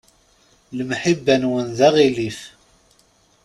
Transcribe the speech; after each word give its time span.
Lemḥibba-nwen 0.77 1.67
d 1.77 1.79
aɣilif. 1.87 2.39